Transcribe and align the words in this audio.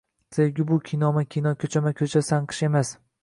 Sevgi 0.37 0.63
bu 0.71 0.77
kinoma-kino, 0.87 1.53
ko‘chama-ko‘cha 1.65 2.25
sanqish 2.31 2.65
emas 2.69 2.95